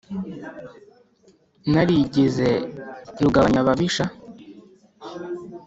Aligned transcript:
Narigize 1.71 2.49
Rugabanyababisha. 3.21 4.05